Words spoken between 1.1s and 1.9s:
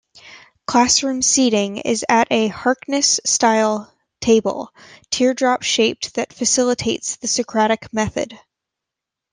seating